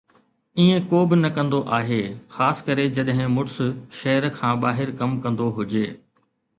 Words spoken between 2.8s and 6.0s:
جڏهن مڙس شهر کان ٻاهر ڪم ڪندو هجي